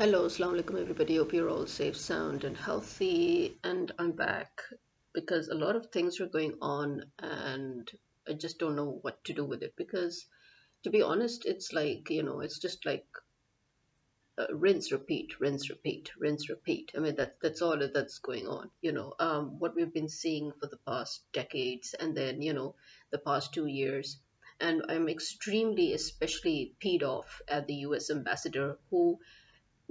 [0.00, 1.16] Hello, Assalamu alaikum, everybody.
[1.16, 3.58] Hope you're all safe, sound, and healthy.
[3.62, 4.62] And I'm back
[5.12, 7.86] because a lot of things are going on, and
[8.26, 9.74] I just don't know what to do with it.
[9.76, 10.24] Because,
[10.84, 13.04] to be honest, it's like, you know, it's just like
[14.38, 16.92] uh, rinse, repeat, rinse, repeat, rinse, repeat.
[16.96, 18.70] I mean, that, that's all that's going on.
[18.80, 22.74] You know, um, what we've been seeing for the past decades, and then, you know,
[23.10, 24.16] the past two years.
[24.60, 29.18] And I'm extremely, especially peed off at the US ambassador who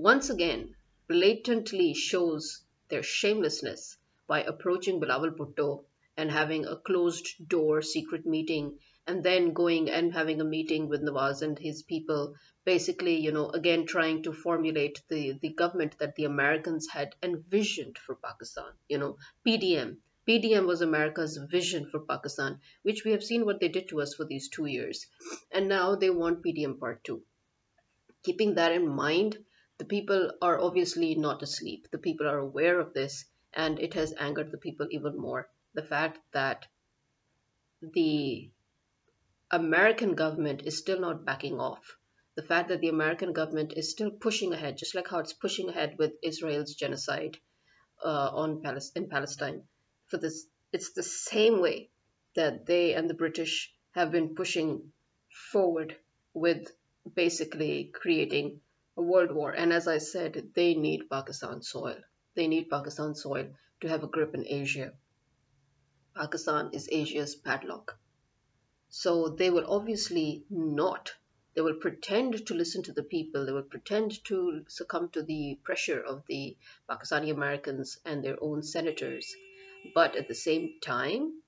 [0.01, 0.73] once again
[1.09, 3.97] blatantly shows their shamelessness
[4.27, 5.83] by approaching Bilawal Bhutto
[6.15, 11.01] and having a closed door secret meeting and then going and having a meeting with
[11.01, 12.33] Nawaz and his people,
[12.63, 17.97] basically, you know, again trying to formulate the, the government that the Americans had envisioned
[17.97, 19.97] for Pakistan, you know, PDM.
[20.25, 24.13] PDM was America's vision for Pakistan, which we have seen what they did to us
[24.13, 25.07] for these two years.
[25.51, 27.21] And now they want PDM Part 2.
[28.23, 29.37] Keeping that in mind,
[29.79, 31.87] the people are obviously not asleep.
[31.89, 35.49] The people are aware of this, and it has angered the people even more.
[35.73, 36.67] The fact that
[37.81, 38.51] the
[39.49, 41.95] American government is still not backing off.
[42.35, 45.69] The fact that the American government is still pushing ahead, just like how it's pushing
[45.69, 47.37] ahead with Israel's genocide
[48.03, 48.61] uh, on
[48.95, 49.63] in Palestine.
[50.07, 51.89] For this, it's the same way
[52.35, 54.91] that they and the British have been pushing
[55.51, 55.95] forward
[56.33, 56.67] with
[57.15, 58.59] basically creating
[59.01, 59.51] world war.
[59.51, 61.97] And as I said, they need Pakistan soil.
[62.35, 63.49] They need Pakistan soil
[63.81, 64.93] to have a grip in Asia.
[66.15, 67.97] Pakistan is Asia's padlock.
[68.89, 71.13] So they will obviously not.
[71.53, 73.45] They will pretend to listen to the people.
[73.45, 76.57] They will pretend to succumb to the pressure of the
[76.89, 79.35] Pakistani Americans and their own senators.
[79.93, 81.41] But at the same time,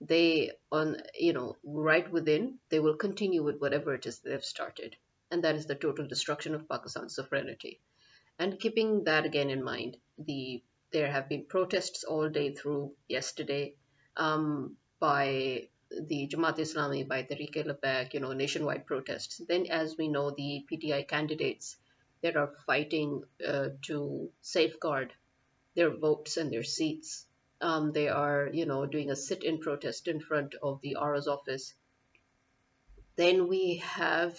[0.00, 4.94] they on you know right within they will continue with whatever it is they've started
[5.30, 7.80] and that is the total destruction of Pakistan's sovereignty.
[8.38, 13.74] And keeping that again in mind, the there have been protests all day through yesterday
[14.16, 19.40] um, by the Jamaat Islami, by Tehreek-e-Labbaik, you know, nationwide protests.
[19.48, 21.76] Then, as we know, the PTI candidates
[22.22, 25.12] that are fighting uh, to safeguard
[25.74, 27.26] their votes and their seats.
[27.60, 31.74] Um, they are, you know, doing a sit-in protest in front of the RO's office.
[33.16, 34.38] Then we have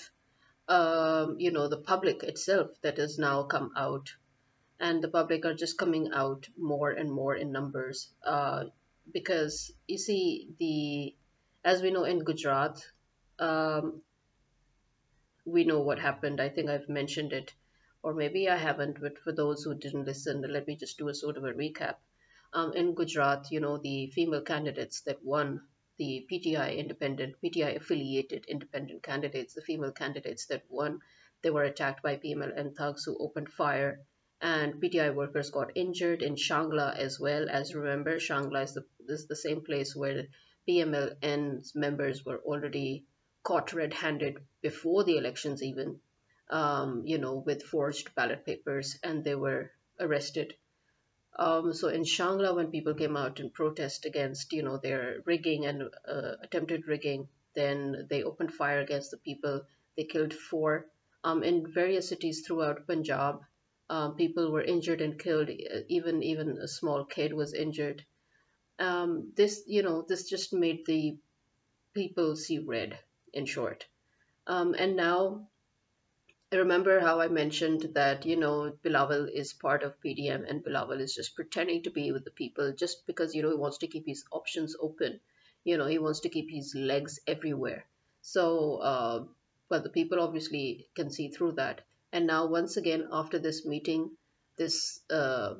[0.67, 4.13] um, you know, the public itself that has now come out,
[4.79, 8.09] and the public are just coming out more and more in numbers.
[8.23, 8.65] Uh,
[9.13, 11.15] because you see, the
[11.63, 12.81] as we know in Gujrat,
[13.39, 14.01] um,
[15.45, 16.41] we know what happened.
[16.41, 17.53] I think I've mentioned it,
[18.03, 18.99] or maybe I haven't.
[19.01, 21.95] But for those who didn't listen, let me just do a sort of a recap.
[22.53, 25.61] Um, in Gujrat, you know, the female candidates that won
[25.97, 30.99] the PTI independent, PTI affiliated independent candidates, the female candidates that won,
[31.41, 34.05] they were attacked by PMLN thugs who opened fire,
[34.41, 37.49] and PTI workers got injured in Shangla as well.
[37.49, 40.27] As remember, Shangla is the, is the same place where
[40.67, 43.05] PMLN's members were already
[43.43, 45.99] caught red-handed before the elections even,
[46.49, 50.53] um, you know, with forged ballot papers, and they were arrested
[51.37, 55.65] um, so in Shangla, when people came out in protest against, you know, their rigging
[55.65, 59.61] and uh, attempted rigging, then they opened fire against the people.
[59.95, 60.87] They killed four.
[61.23, 63.41] Um, in various cities throughout Punjab,
[63.89, 65.49] um, people were injured and killed.
[65.87, 68.03] Even even a small kid was injured.
[68.79, 71.17] Um, this, you know, this just made the
[71.93, 72.99] people see red.
[73.33, 73.85] In short,
[74.47, 75.47] um, and now
[76.51, 81.13] remember how I mentioned that, you know, Bilawal is part of PDM and Bilawal is
[81.13, 84.05] just pretending to be with the people just because, you know, he wants to keep
[84.05, 85.19] his options open.
[85.65, 87.85] You know, he wants to keep his legs everywhere.
[88.21, 89.25] So, uh,
[89.67, 91.81] but the people obviously can see through that.
[92.13, 94.11] And now, once again, after this meeting,
[94.55, 95.55] this uh,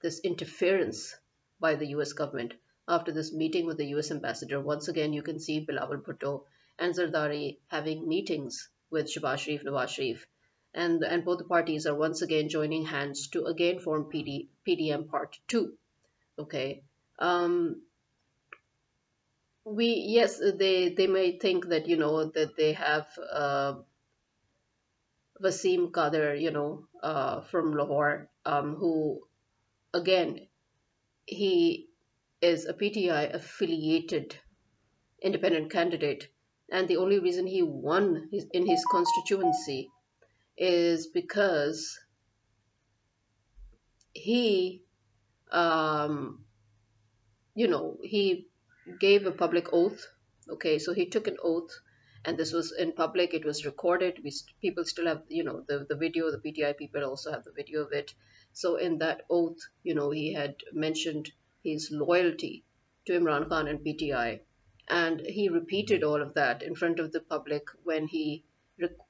[0.00, 1.14] this interference
[1.60, 2.14] by the U.S.
[2.14, 2.54] government,
[2.88, 4.10] after this meeting with the U.S.
[4.10, 6.44] ambassador, once again you can see Bilawal Bhutto
[6.78, 10.26] and Zardari having meetings with Shehbaz Sharif, Nawaz Sharif,
[10.74, 15.08] and, and both the parties are once again joining hands to again form PD, PDM
[15.08, 15.72] Part 2.
[16.38, 16.82] Okay.
[17.18, 17.82] Um,
[19.64, 23.74] we yes they they may think that you know that they have uh,
[25.42, 29.20] Wasim Kader you know uh, from Lahore um, who
[29.92, 30.48] again
[31.26, 31.88] he
[32.40, 34.36] is a PTI affiliated
[35.22, 36.28] independent candidate
[36.70, 39.90] and the only reason he won his, in his constituency
[40.56, 41.98] is because
[44.12, 44.82] he
[45.50, 46.44] um,
[47.54, 48.46] you know he
[48.98, 50.06] gave a public oath.
[50.48, 51.70] Okay so he took an oath
[52.24, 53.34] and this was in public.
[53.34, 54.20] It was recorded.
[54.22, 57.52] We people still have you know the, the video the pti people also have the
[57.52, 58.14] video of it.
[58.52, 61.30] So in that oath you know he had mentioned
[61.62, 62.64] his loyalty
[63.06, 64.40] to imran khan and pti
[64.90, 68.44] and he repeated all of that in front of the public when he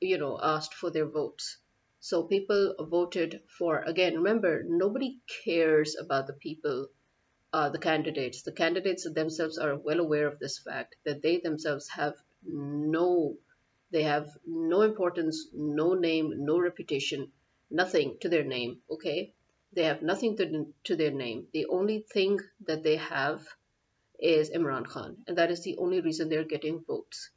[0.01, 1.57] you know asked for their votes.
[2.01, 6.89] So people voted for again remember nobody cares about the people
[7.53, 8.43] uh, the candidates.
[8.43, 13.37] The candidates themselves are well aware of this fact that they themselves have no
[13.91, 17.33] they have no importance no name no reputation
[17.71, 19.35] nothing to their name okay?
[19.73, 21.47] They have nothing to, to their name.
[21.53, 23.47] The only thing that they have
[24.21, 27.31] is Imran Khan, and that is the only reason they're getting votes.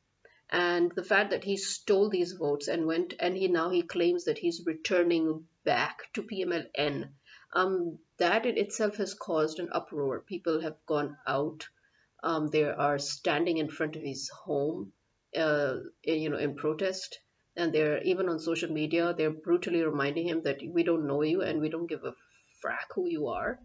[0.49, 4.25] And the fact that he stole these votes and went and he now he claims
[4.25, 7.09] that he's returning back to PMLN,
[7.53, 10.21] um, that in itself has caused an uproar.
[10.21, 11.67] People have gone out.
[12.21, 14.93] Um, they are standing in front of his home,
[15.35, 17.19] uh, you know, in protest.
[17.55, 21.41] And they're even on social media, they're brutally reminding him that we don't know you
[21.41, 22.15] and we don't give a
[22.63, 23.59] frack who you are.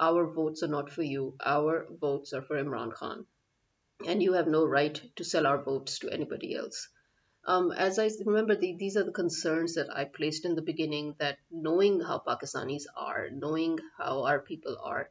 [0.00, 1.36] Our votes are not for you.
[1.44, 3.26] Our votes are for Imran Khan.
[4.06, 6.88] And you have no right to sell our votes to anybody else.
[7.44, 11.16] Um, as I remember, the, these are the concerns that I placed in the beginning
[11.18, 15.10] that knowing how Pakistanis are, knowing how our people are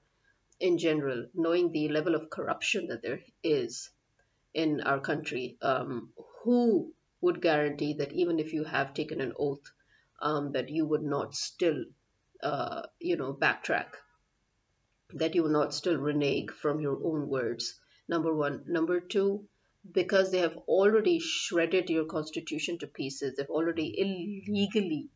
[0.60, 3.92] in general, knowing the level of corruption that there is
[4.56, 6.12] in our country, um,
[6.44, 9.72] who would guarantee that even if you have taken an oath,
[10.20, 11.86] um, that you would not still,
[12.42, 13.94] uh, you know, backtrack
[15.14, 17.80] that you will not still renege from your own words.
[18.08, 18.64] Number one.
[18.68, 19.48] Number two,
[19.92, 25.10] because they have already shredded your constitution to pieces, they've already illegally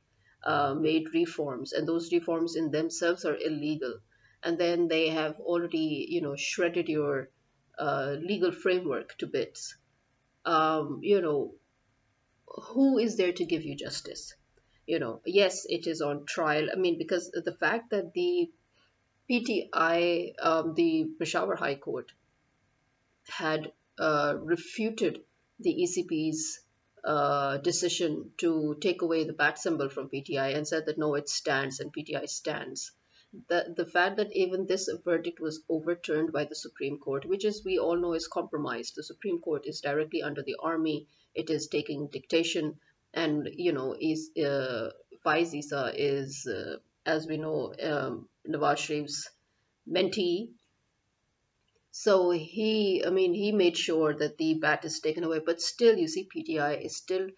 [0.44, 4.00] uh, made reforms, and those reforms in themselves are illegal.
[4.44, 7.30] And then they have already, you know, shredded your
[7.80, 9.75] uh, legal framework to bits.
[10.45, 11.56] Um, you know,
[12.45, 14.34] who is there to give you justice?
[14.86, 16.68] You know, yes, it is on trial.
[16.72, 18.51] I mean, because the fact that the
[19.30, 22.12] PTI, um, the Peshawar High Court,
[23.28, 25.24] had uh, refuted
[25.60, 26.60] the ECP's
[27.06, 31.30] uh, decision to take away the bat symbol from PTI and said that no, it
[31.30, 32.92] stands and PTI stands.
[33.50, 37.66] The, the fact that even this verdict was overturned by the Supreme Court, which is
[37.66, 38.96] we all know is compromised.
[38.96, 41.08] The Supreme Court is directly under the army.
[41.34, 42.78] It is taking dictation,
[43.14, 44.92] and you know, is uh,
[45.26, 46.78] Issa is, uh,
[47.08, 49.30] as we know, um, Nawaz Sharif's
[49.88, 50.50] mentee.
[51.92, 55.98] So he, I mean, he made sure that the bat is taken away, but still,
[55.98, 57.30] you see, PTI is still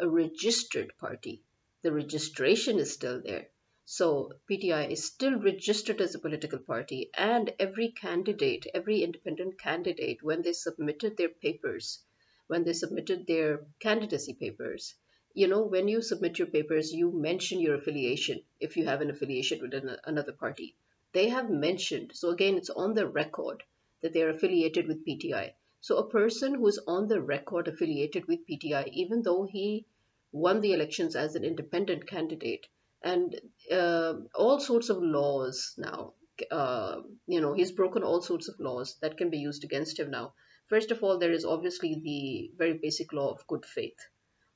[0.00, 1.42] a registered party.
[1.82, 3.48] The registration is still there.
[3.84, 10.22] So PTI is still registered as a political party, and every candidate, every independent candidate,
[10.22, 12.02] when they submitted their papers,
[12.46, 14.94] when they submitted their candidacy papers,
[15.34, 19.10] you know, when you submit your papers, you mention your affiliation if you have an
[19.10, 20.76] affiliation with an, another party.
[21.12, 23.64] They have mentioned, so again, it's on the record
[24.00, 25.54] that they are affiliated with PTI.
[25.80, 29.86] So a person who is on the record affiliated with PTI, even though he
[30.30, 32.68] won the elections as an independent candidate,
[33.02, 33.38] and
[33.72, 36.14] uh, all sorts of laws now,
[36.50, 40.10] uh, you know, he's broken all sorts of laws that can be used against him
[40.10, 40.32] now.
[40.68, 43.98] First of all, there is obviously the very basic law of good faith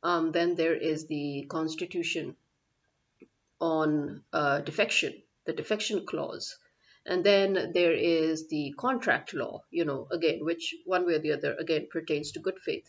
[0.03, 2.37] um, then there is the Constitution
[3.61, 5.15] on uh, defection,
[5.47, 6.57] the defection clause.
[7.07, 11.33] And then there is the contract law, you know, again, which one way or the
[11.33, 12.85] other, again, pertains to good faith.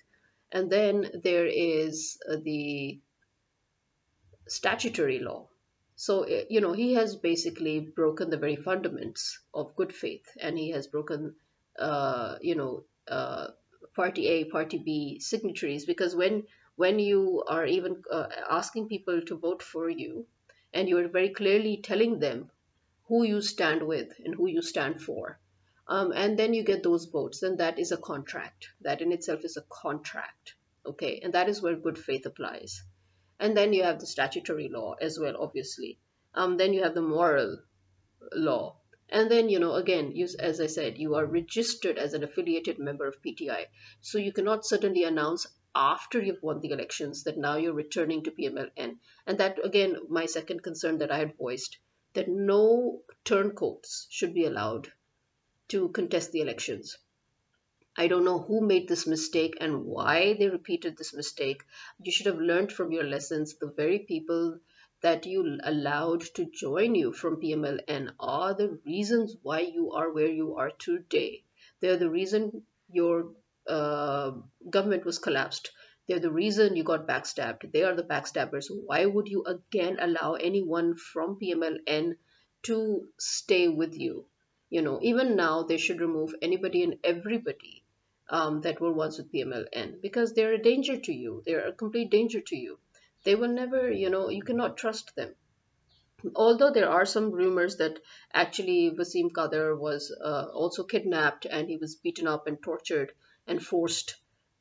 [0.51, 2.99] And then there is uh, the
[4.47, 5.47] statutory law.
[5.95, 10.57] So, uh, you know, he has basically broken the very fundaments of good faith and
[10.57, 11.35] he has broken,
[11.77, 13.47] uh, you know, uh,
[13.95, 16.43] party A, party B signatories because when
[16.79, 20.25] when you are even uh, asking people to vote for you
[20.73, 22.49] and you're very clearly telling them
[23.09, 25.37] who you stand with and who you stand for.
[25.89, 28.69] Um, and then you get those votes, then that is a contract.
[28.79, 30.53] That in itself is a contract.
[30.85, 32.81] Okay, and that is where good faith applies.
[33.39, 35.99] And then you have the statutory law as well, obviously.
[36.33, 37.57] Um, then you have the moral
[38.31, 38.77] law.
[39.09, 42.79] And then, you know, again, you, as I said, you are registered as an affiliated
[42.79, 43.65] member of PTI.
[44.01, 48.31] So you cannot suddenly announce, after you've won the elections that now you're returning to
[48.31, 48.97] PMLN.
[49.27, 51.77] And that, again, my second concern that I had voiced
[52.13, 54.91] that no turncoats should be allowed
[55.69, 56.97] to contest the elections.
[57.95, 61.63] I don't know who made this mistake and why they repeated this mistake.
[62.01, 63.55] You should have learned from your lessons.
[63.55, 64.59] The very people
[65.01, 70.31] that you allowed to join you from PMLN are the reasons why you are where
[70.31, 71.43] you are today.
[71.79, 73.31] They're the reason your
[73.69, 74.31] uh,
[74.69, 75.71] government was collapsed.
[76.07, 77.71] They're the reason you got backstabbed.
[77.71, 78.65] They are the backstabbers.
[78.69, 82.15] Why would you again allow anyone from PMLN
[82.63, 84.25] to stay with you?
[84.69, 87.83] You know, even now they should remove anybody and everybody
[88.29, 91.43] um, that were once with PMLN because they're a danger to you.
[91.45, 92.79] They're a complete danger to you.
[93.23, 95.35] They will never, you know, you cannot trust them
[96.35, 97.99] although there are some rumors that
[98.33, 103.13] actually Wasim Kader was uh, also kidnapped and he was beaten up and tortured
[103.49, 104.15] and forced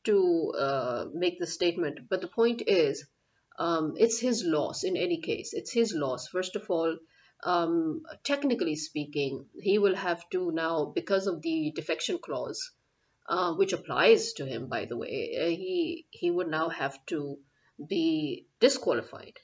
[0.04, 2.08] to uh, make the statement.
[2.08, 3.04] But the point is,
[3.58, 5.52] um, it's his loss in any case.
[5.52, 6.28] It's his loss.
[6.28, 6.96] First of all,
[7.44, 12.72] um, technically speaking, he will have to now, because of the defection clause,
[13.28, 17.38] uh, which applies to him, by the way, uh, he he would now have to
[17.88, 19.38] be disqualified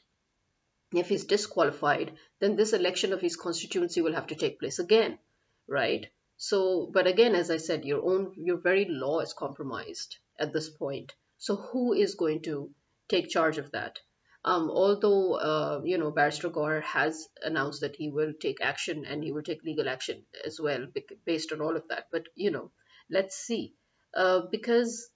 [0.98, 5.18] if he's disqualified, then this election of his constituency will have to take place again,
[5.66, 6.06] right?
[6.36, 10.68] So, but again, as I said, your own, your very law is compromised at this
[10.68, 11.12] point.
[11.38, 12.70] So, who is going to
[13.08, 13.98] take charge of that?
[14.44, 19.24] Um, although, uh, you know, Barrister Gohar has announced that he will take action and
[19.24, 20.86] he will take legal action as well
[21.24, 22.08] based on all of that.
[22.12, 22.70] But, you know,
[23.10, 23.74] let's see.
[24.14, 25.08] Uh, because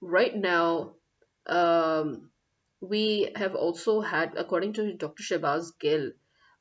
[0.00, 0.94] right now,
[1.46, 2.30] um,
[2.80, 5.22] we have also had, according to Dr.
[5.22, 6.12] Shehbaz Gill,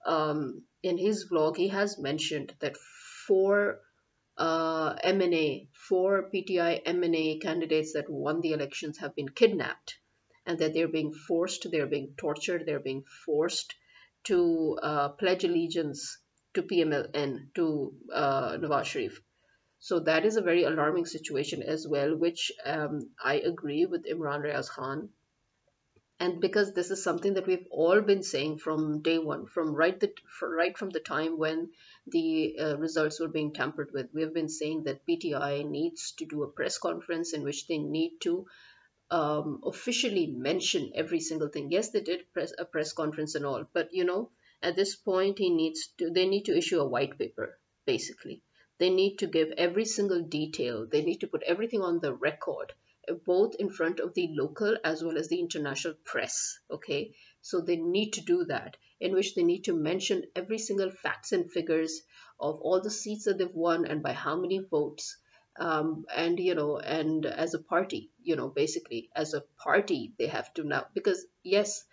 [0.05, 2.75] um, in his blog, he has mentioned that
[3.31, 3.79] four
[4.37, 4.95] uh,
[5.87, 9.97] four PTI MNA candidates that won the elections have been kidnapped
[10.45, 13.75] and that they're being forced, they're being tortured, they're being forced
[14.25, 16.17] to uh, pledge allegiance
[16.55, 19.21] to PMLN, to uh, Nawaz Sharif.
[19.79, 24.43] So that is a very alarming situation as well, which um, I agree with Imran
[24.43, 25.09] Riaz Khan
[26.21, 29.99] and because this is something that we've all been saying from day one from right
[29.99, 30.09] the
[30.59, 31.69] right from the time when
[32.15, 36.27] the uh, results were being tampered with we have been saying that pti needs to
[36.33, 38.45] do a press conference in which they need to
[39.09, 41.71] um, officially mention every single thing.
[41.71, 44.29] Yes they did press a press conference and all but you know
[44.61, 48.41] at this point he needs to they need to issue a white paper basically.
[48.77, 50.85] They need to give every single detail.
[50.85, 52.73] They need to put everything on the record
[53.25, 57.15] both in front of the local as well as the international press okay?
[57.41, 61.31] So they need to do that in which they need to mention every single facts
[61.31, 62.01] and figures
[62.39, 65.17] of all the seats that they've won and by how many votes
[65.59, 70.27] um, and you know and as a party you know basically as a party they
[70.27, 71.83] have to now because yes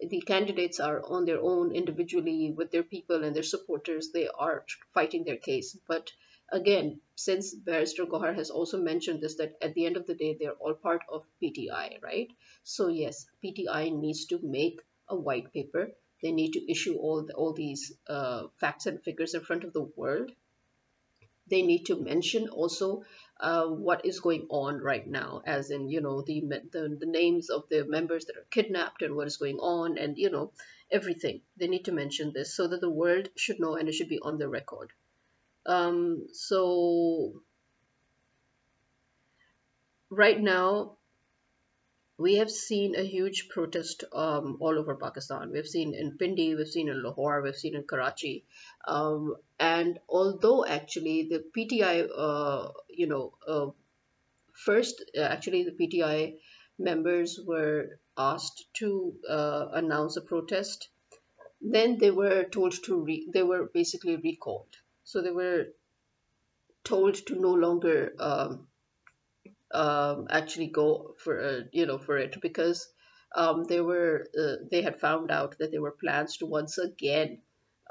[0.00, 4.64] the candidates are on their own individually with their people and their supporters they are
[4.94, 6.12] fighting their case but
[6.50, 10.36] again, since Barrister Gohar has also mentioned this, that at the end of the day,
[10.38, 12.28] they're all part of PTI, right?
[12.62, 15.90] So yes, PTI needs to make a white paper.
[16.22, 19.72] They need to issue all the, all these uh, facts and figures in front of
[19.72, 20.32] the world.
[21.48, 23.04] They need to mention also
[23.40, 27.48] uh, what is going on right now, as in you know the, the the names
[27.48, 30.52] of the members that are kidnapped and what is going on, and you know
[30.90, 31.40] everything.
[31.56, 34.18] They need to mention this so that the world should know and it should be
[34.18, 34.92] on the record.
[35.68, 37.42] Um, so
[40.08, 40.96] right now,
[42.16, 45.52] we have seen a huge protest um, all over Pakistan.
[45.52, 48.44] We've seen in Pindi, we've seen in Lahore, we've seen in Karachi.
[48.86, 53.66] Um, and although actually the PTI, uh, you know, uh,
[54.54, 56.38] first, uh, actually the PTI
[56.78, 60.88] members were asked to uh, announce a protest.
[61.60, 64.77] Then they were told to, re- they were basically recalled.
[65.08, 65.68] So they were
[66.82, 68.66] told to no longer um,
[69.72, 72.88] um, actually go for uh, you know for it because
[73.34, 77.40] um, they were uh, they had found out that there were plans to once again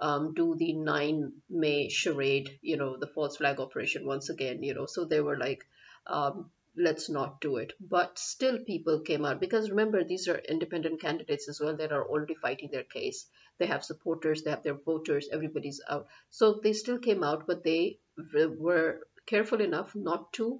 [0.01, 4.75] um, do the 9 May charade, you know, the false flag operation once again, you
[4.75, 4.85] know.
[4.85, 5.63] So they were like,
[6.05, 7.73] um, let's not do it.
[7.79, 12.07] But still, people came out because remember, these are independent candidates as well that are
[12.07, 13.25] already fighting their case.
[13.59, 16.07] They have supporters, they have their voters, everybody's out.
[16.29, 17.99] So they still came out, but they
[18.33, 20.59] were careful enough not to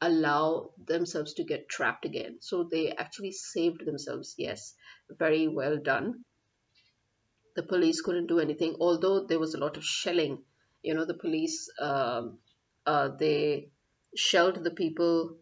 [0.00, 2.38] allow themselves to get trapped again.
[2.40, 4.34] So they actually saved themselves.
[4.38, 4.74] Yes,
[5.10, 6.24] very well done.
[7.56, 10.44] The police couldn't do anything, although there was a lot of shelling.
[10.82, 12.38] You know, the police, um,
[12.84, 13.70] uh, they
[14.14, 15.38] shelled the people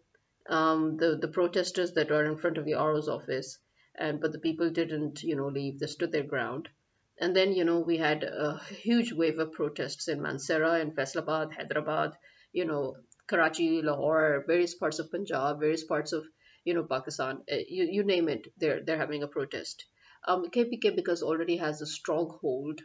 [0.48, 3.58] um, the the protesters that were in front of the RO's office,
[3.94, 5.78] and but the people didn't, you know, leave.
[5.78, 6.68] They stood their ground.
[7.18, 11.52] And then, you know, we had a huge wave of protests in Mansehra and Faisalabad,
[11.52, 12.12] Hyderabad,
[12.52, 16.24] you know, Karachi, Lahore, various parts of Punjab, various parts of,
[16.64, 17.42] you know, Pakistan.
[17.50, 19.84] Uh, you, you name it, they're they're having a protest.
[20.26, 22.80] Um, KPK because already has a stronghold.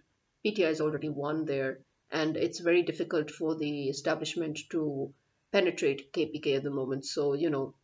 [0.45, 1.79] PTI has already won there,
[2.11, 5.13] and it's very difficult for the establishment to
[5.51, 7.05] penetrate KPK at the moment.
[7.05, 7.75] So, you know,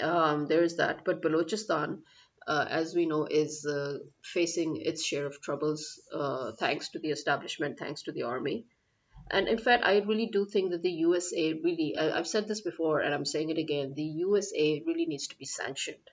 [0.00, 1.04] Um, there is that.
[1.04, 2.02] But Balochistan,
[2.46, 7.10] uh, as we know, is uh, facing its share of troubles uh, thanks to the
[7.10, 8.66] establishment, thanks to the army.
[9.30, 12.62] And in fact, I really do think that the USA really, I, I've said this
[12.62, 16.10] before and I'm saying it again, the USA really needs to be sanctioned,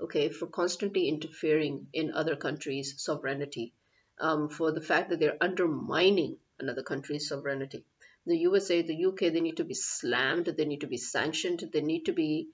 [0.00, 3.72] okay, for constantly interfering in other countries' sovereignty,
[4.18, 7.84] um, for the fact that they're undermining another country's sovereignty.
[8.26, 11.82] The USA, the UK, they need to be slammed, they need to be sanctioned, they
[11.82, 12.48] need to be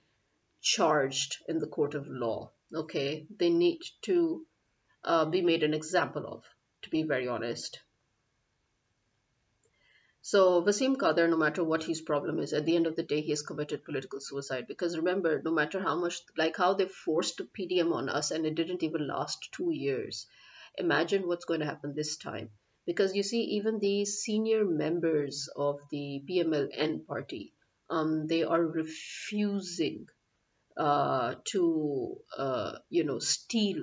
[0.60, 3.26] charged in the court of law, okay?
[3.38, 4.46] They need to
[5.04, 6.44] uh, be made an example of,
[6.82, 7.80] to be very honest.
[10.24, 13.20] So Wasim Kader, no matter what his problem is, at the end of the day,
[13.22, 14.68] he has committed political suicide.
[14.68, 18.54] Because remember, no matter how much, like how they forced PDM on us and it
[18.54, 20.26] didn't even last two years.
[20.78, 22.50] Imagine what's going to happen this time.
[22.86, 27.52] Because you see, even the senior members of the PMLN party,
[27.90, 30.06] um, they are refusing
[30.76, 33.82] uh, to, uh, you know, steal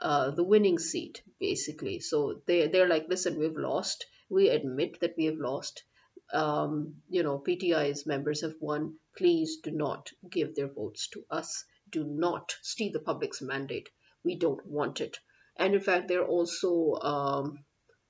[0.00, 2.00] uh, the winning seat, basically.
[2.00, 5.84] So they, they're like, listen, we've lost we admit that we have lost.
[6.32, 8.94] Um, you know, PTI's members have won.
[9.16, 11.64] Please do not give their votes to us.
[11.90, 13.90] Do not steal the public's mandate.
[14.24, 15.18] We don't want it.
[15.56, 17.64] And in fact, they're also um,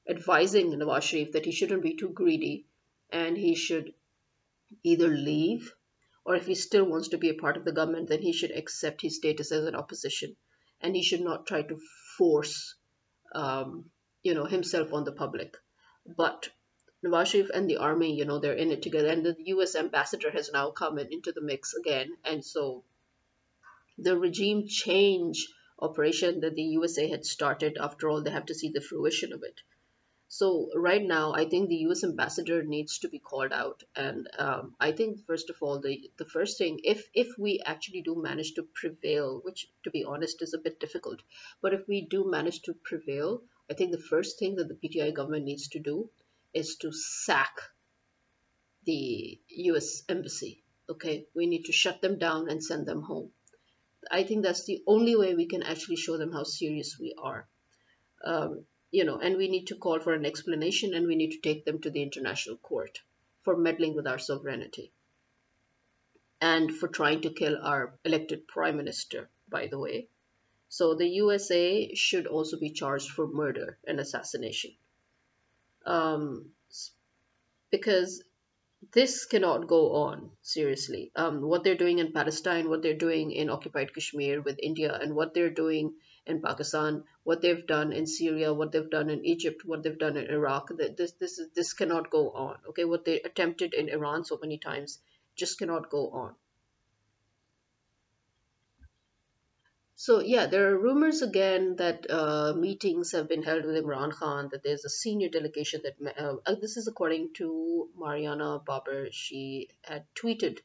[0.09, 2.67] advising Nawaz Sharif that he shouldn't be too greedy
[3.11, 3.93] and he should
[4.85, 5.75] either leave
[6.25, 8.51] or if he still wants to be a part of the government, then he should
[8.51, 10.37] accept his status as an opposition
[10.81, 11.79] and he should not try to
[12.19, 12.75] force,
[13.35, 13.91] um,
[14.23, 15.57] you know, himself on the public.
[16.05, 16.51] But
[17.05, 19.09] Nawaz Sharif and the army, you know, they're in it together.
[19.09, 22.11] And the US ambassador has now come in, into the mix again.
[22.25, 22.85] And so
[23.99, 25.49] the regime change
[25.81, 29.43] operation that the USA had started, after all, they have to see the fruition of
[29.43, 29.61] it.
[30.35, 32.03] So right now, I think the U.S.
[32.05, 36.25] ambassador needs to be called out, and um, I think first of all, the the
[36.25, 40.55] first thing, if if we actually do manage to prevail, which to be honest is
[40.55, 41.21] a bit difficult,
[41.61, 45.13] but if we do manage to prevail, I think the first thing that the PTI
[45.13, 46.09] government needs to do
[46.55, 47.61] is to sack
[48.85, 50.65] the US embassy.
[50.89, 53.33] Okay, we need to shut them down and send them home.
[54.11, 57.47] I think that's the only way we can actually show them how serious we are.
[58.25, 61.41] Um, you know, and we need to call for an explanation and we need to
[61.41, 63.01] take them to the international court
[63.43, 64.93] for meddling with our sovereignty
[66.41, 70.09] and for trying to kill our elected prime minister, by the way.
[70.69, 74.73] So the USA should also be charged for murder and assassination.
[75.87, 76.51] Um,
[77.71, 78.23] because
[78.93, 81.13] this cannot go on, seriously.
[81.17, 85.15] Um, what they're doing in Palestine, what they're doing in occupied Kashmir with India, and
[85.15, 85.95] what they're doing
[86.27, 90.17] in Pakistan, what they've done in Syria, what they've done in Egypt, what they've done
[90.17, 92.57] in Iraq, this, this, is this cannot go on.
[92.69, 95.01] Okay, what they attempted in Iran so many times
[95.37, 96.35] just cannot go on.
[99.95, 104.49] So yeah, there are rumors again that uh, meetings have been held with Imran Khan.
[104.51, 109.13] That there's a senior delegation that uh, uh, this is according to Mariana Babar.
[109.13, 110.59] She had tweeted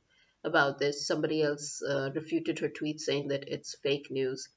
[0.44, 1.06] about this.
[1.06, 4.50] Somebody else uh, refuted her tweet saying that it's fake news.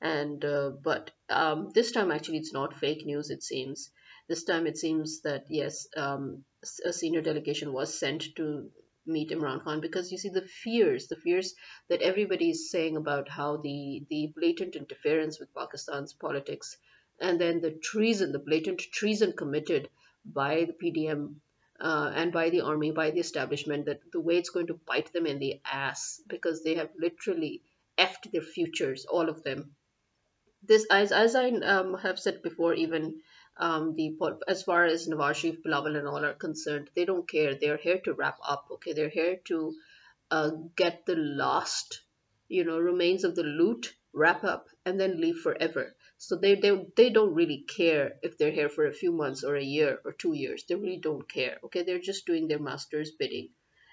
[0.00, 3.30] And uh, but um, this time actually it's not fake news.
[3.30, 3.90] It seems
[4.28, 6.44] this time it seems that yes, um,
[6.84, 8.70] a senior delegation was sent to
[9.06, 11.54] meet Imran Khan because you see the fears, the fears
[11.88, 16.76] that everybody is saying about how the the blatant interference with Pakistan's politics
[17.20, 19.88] and then the treason, the blatant treason committed
[20.24, 21.36] by the PDM
[21.80, 25.12] uh, and by the army, by the establishment, that the way it's going to bite
[25.12, 27.62] them in the ass because they have literally
[27.98, 29.75] effed their futures, all of them.
[30.62, 33.20] This, as, as I um, have said before, even
[33.58, 34.16] um, the
[34.48, 37.54] as far as Nawaz Sharif, Bilawal and all are concerned, they don't care.
[37.54, 38.66] They're here to wrap up.
[38.72, 39.74] Okay, they're here to
[40.30, 42.02] uh, get the last,
[42.48, 45.94] you know, remains of the loot, wrap up, and then leave forever.
[46.18, 49.56] So they they they don't really care if they're here for a few months or
[49.56, 50.64] a year or two years.
[50.64, 51.58] They really don't care.
[51.64, 53.50] Okay, they're just doing their master's bidding.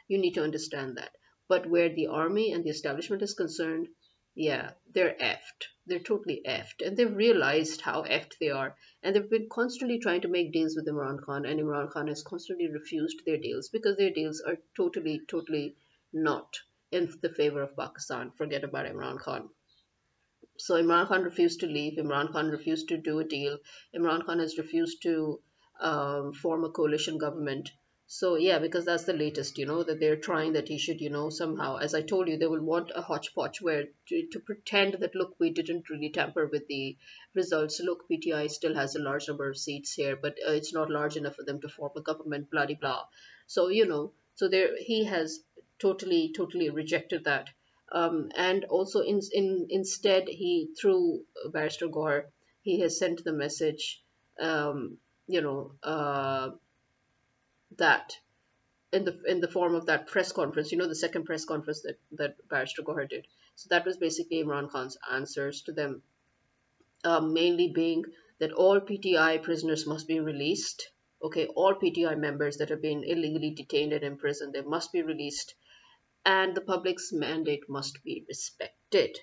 [0.08, 1.12] You need to understand that.
[1.48, 3.88] But where the army and the establishment is concerned,
[4.36, 5.68] yeah, they're effed.
[5.86, 6.86] They're totally effed.
[6.86, 8.76] And they've realized how effed they are.
[9.04, 12.24] And they've been constantly trying to make deals with Imran Khan, and Imran Khan has
[12.24, 15.76] constantly refused their deals because their deals are totally, totally
[16.12, 16.60] not
[16.92, 18.32] in the favor of Pakistan.
[18.38, 19.50] Forget about Imran Khan.
[20.58, 21.98] So Imran Khan refused to leave.
[21.98, 23.58] Imran Khan refused to do a deal.
[23.96, 25.42] Imran Khan has refused to
[25.80, 27.72] um, form a coalition government.
[28.06, 31.10] So yeah, because that's the latest, you know, that they're trying that he should, you
[31.10, 34.96] know, somehow, as I told you, they will want a hodgepodge where to, to pretend
[35.00, 36.98] that look, we didn't really tamper with the
[37.34, 37.80] results.
[37.80, 41.18] Look, PTI still has a large number of seats here, but uh, it's not large
[41.18, 42.52] enough for them to form a government.
[42.52, 42.76] Blah blah.
[42.76, 43.04] blah.
[43.48, 45.40] So you know, so there he has
[45.80, 47.50] totally, totally rejected that.
[47.92, 52.26] Um, and also, in, in instead, he through Barrister Gohar,
[52.62, 54.02] he has sent the message,
[54.40, 56.52] um, you know, uh,
[57.78, 58.18] that
[58.94, 61.82] in the in the form of that press conference, you know, the second press conference
[61.82, 63.28] that that Barrister Gohar did.
[63.56, 66.04] So that was basically Imran Khan's answers to them,
[67.04, 68.06] um, mainly being
[68.40, 70.90] that all PTI prisoners must be released.
[71.24, 75.56] Okay, all PTI members that have been illegally detained and imprisoned, they must be released,
[76.26, 79.18] and the public's mandate must be respected.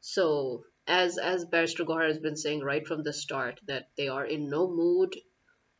[0.00, 4.24] So, as as Barrister Gohar has been saying right from the start, that they are
[4.24, 5.14] in no mood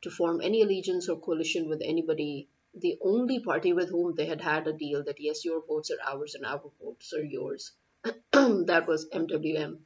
[0.03, 2.49] to form any allegiance or coalition with anybody.
[2.75, 6.15] The only party with whom they had had a deal that yes, your votes are
[6.15, 7.73] ours and our votes are yours,
[8.33, 9.79] that was MWM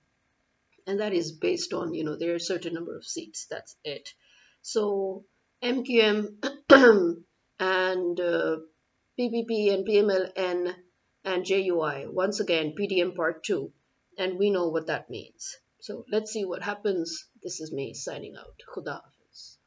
[0.86, 3.46] and that is based on you know there are a certain number of seats.
[3.46, 4.08] That's it.
[4.62, 5.24] So
[5.62, 6.44] mqm
[7.60, 8.56] and uh,
[9.18, 10.74] ppp and pmln
[11.24, 13.72] and jui once again pdm part 2
[14.18, 15.56] and we know what that means.
[15.80, 17.26] So let's see what happens.
[17.42, 18.60] This is me signing out.
[18.74, 19.00] Khuda